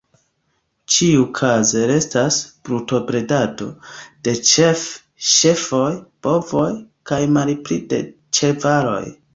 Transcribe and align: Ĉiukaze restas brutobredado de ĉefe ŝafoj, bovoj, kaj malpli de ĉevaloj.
Ĉiukaze 0.93 1.83
restas 1.91 2.39
brutobredado 2.69 3.69
de 4.29 4.35
ĉefe 4.55 5.29
ŝafoj, 5.35 5.87
bovoj, 6.29 6.69
kaj 7.13 7.25
malpli 7.39 7.81
de 7.95 8.05
ĉevaloj. 8.41 9.03